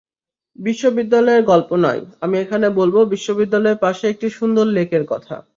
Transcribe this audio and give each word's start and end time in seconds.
বিশ্ববিদ্যালয়ের 0.59 1.43
গল্প 1.43 1.69
নয়, 1.83 2.01
আমি 2.21 2.35
এখানে 2.39 2.67
বলব 2.79 2.95
বিশ্ববিদ্যালয়ের 3.13 3.81
পাশে 3.81 4.05
একটি 4.07 4.27
সুন্দর 4.37 4.65
লেকের 4.75 5.03
কথা। 5.11 5.35